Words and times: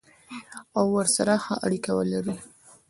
او 0.77 0.85
ورسره 0.97 1.33
ښه 1.43 1.55
اړیکه 1.65 1.91
ولري. 1.97 2.35